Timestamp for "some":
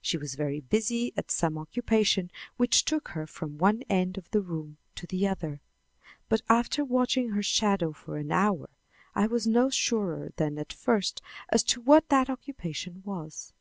1.30-1.58